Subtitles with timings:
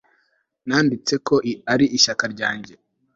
[0.67, 1.35] nanditse kuko
[1.73, 2.73] ari ishyaka ryanjye